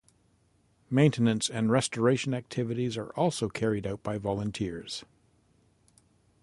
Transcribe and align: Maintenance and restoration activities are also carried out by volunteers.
Maintenance 0.89 1.47
and 1.47 1.69
restoration 1.69 2.33
activities 2.33 2.97
are 2.97 3.11
also 3.11 3.49
carried 3.49 3.85
out 3.85 4.01
by 4.01 4.17
volunteers. 4.17 5.05